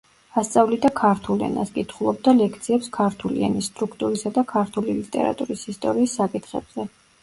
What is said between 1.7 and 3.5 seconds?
კითხულობდა ლექციებს ქართული